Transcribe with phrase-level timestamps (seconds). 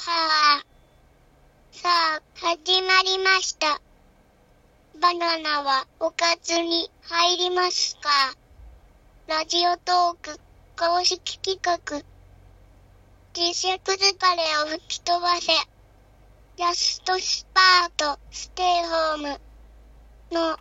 [0.00, 0.64] さあ、
[2.34, 3.80] 始まりました。
[5.00, 8.10] バナナはおかずに入りますか？
[9.28, 10.40] ラジオトーク
[10.76, 11.78] 公式企画。
[13.36, 15.52] 自社疲れカレーを吹き飛ばせ。
[16.58, 19.40] ラストスパートステイホーム
[20.32, 20.58] の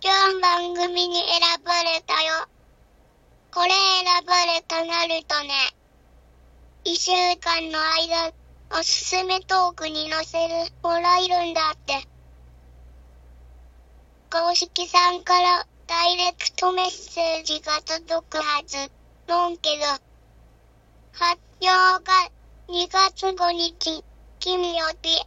[0.00, 1.26] 今番組に選
[1.62, 2.48] ばれたよ。
[3.52, 5.52] これ選ばれたなるとね。
[6.86, 8.34] 一週間の間、
[8.78, 12.06] おすすめトークに載せるもらえるんだって。
[14.30, 18.76] 公式さんからダイレクトメッセージが届くはず、
[19.26, 19.84] のんけど、
[21.12, 22.30] 発表が
[22.68, 24.04] 2月5日、
[24.38, 25.26] 金曜日。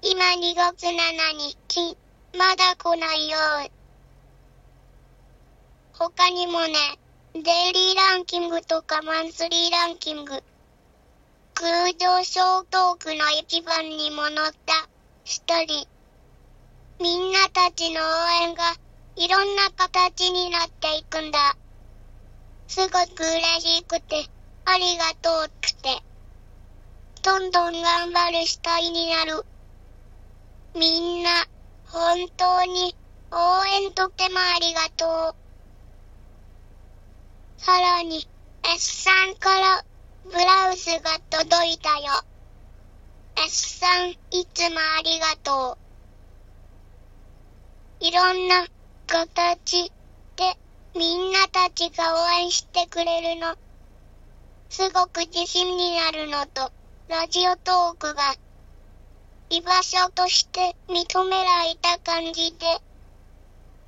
[0.00, 1.98] 今2月7日、
[2.38, 3.38] まだ来ないよ。
[5.92, 6.98] 他にもね、
[7.34, 10.42] デイリーランキングとかマンスリーランキング、
[11.60, 14.88] 空上昇トークの一番にも載った
[15.24, 15.88] 一人。
[17.00, 18.04] みんなたちの応
[18.44, 18.62] 援が
[19.16, 21.56] いろんな形になっていくんだ。
[22.68, 24.28] すごく嬉しくて、
[24.66, 25.50] ありがとうっ
[25.82, 26.00] て。
[27.24, 29.44] どんどん頑張る主体になる。
[30.76, 31.30] みんな、
[31.86, 32.94] 本当に
[33.32, 35.34] 応援とてもありがとう。
[37.60, 38.28] さらに、
[38.76, 39.84] S さんから
[40.24, 42.22] ブラウスが届いたよ。
[43.46, 45.78] S さん、いつもありがと
[48.00, 48.04] う。
[48.04, 48.66] いろんな
[49.06, 49.92] 形
[50.36, 50.58] で
[50.94, 53.56] みんなたちが応援してくれるの。
[54.68, 56.72] すごく自信になるのと、
[57.08, 58.34] ラジオトークが
[59.50, 62.66] 居場所として認められた感じで、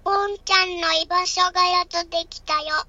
[0.05, 2.87] ポンちゃんの居場所がやっとできたよ。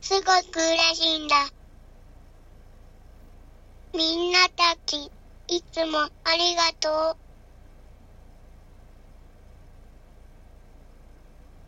[0.00, 1.36] すごく嬉しいんだ。
[3.94, 5.10] みんなたち、
[5.48, 7.16] いつもありがとう。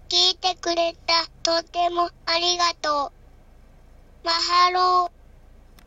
[0.09, 3.13] 聞いてくれた、とてもありがとう。
[4.25, 5.22] マハロー。